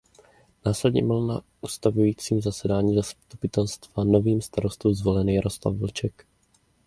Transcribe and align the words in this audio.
Následně 0.65 1.03
byl 1.05 1.21
na 1.25 1.41
ustavujícím 1.61 2.41
zasedání 2.41 2.95
zastupitelstva 2.95 4.03
novým 4.03 4.41
starostou 4.41 4.93
zvolen 4.93 5.29
Jaroslav 5.29 5.75
Vlček. 5.75 6.25